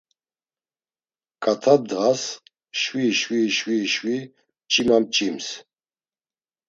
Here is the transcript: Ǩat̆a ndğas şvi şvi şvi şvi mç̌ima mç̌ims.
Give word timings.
Ǩat̆a 1.43 1.75
ndğas 1.79 2.21
şvi 2.79 3.03
şvi 3.19 3.39
şvi 3.55 3.77
şvi 3.93 4.15
mç̌ima 4.27 4.97
mç̌ims. 5.03 5.47